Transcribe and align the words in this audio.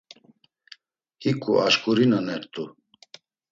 Hiǩu 1.23 1.51
aşǩurinanert̆u. 1.65 2.63